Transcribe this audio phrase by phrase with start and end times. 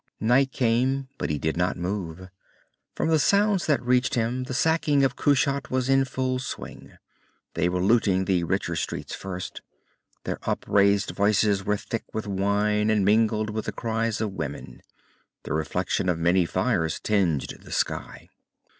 [0.19, 2.27] Night came, but he did not move.
[2.95, 6.93] From the sounds that reached him, the sacking of Kushat was in full swing.
[7.53, 9.61] They were looting the richer streets first.
[10.23, 14.81] Their upraised voices were thick with wine, and mingled with the cries of women.
[15.43, 18.29] The reflection of many fires tinged the sky.